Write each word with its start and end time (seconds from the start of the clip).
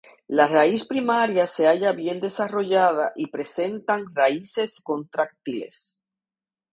La 0.37 0.45
raíz 0.51 0.83
primaria 0.91 1.45
se 1.45 1.67
halla 1.67 1.91
bien 1.91 2.19
desarrollada 2.19 3.11
y 3.15 3.27
presentan 3.27 4.07
raíces 4.15 4.81
contráctiles. 4.81 6.01